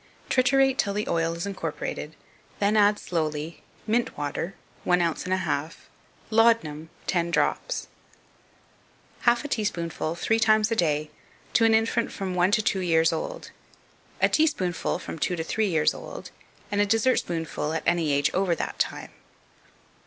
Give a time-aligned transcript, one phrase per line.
[0.31, 2.15] Triturate till the oil is incorporated,
[2.57, 5.87] then add slowly Mint water One ounce and a half
[6.31, 7.87] Laudanum Ten drops
[9.29, 11.11] Half a teaspoonful three times a day,
[11.53, 13.51] to an infant from one to two years old;
[14.19, 16.31] a teaspoonful from two to three years old;
[16.71, 19.11] and a dessertspoonful at any age over that time.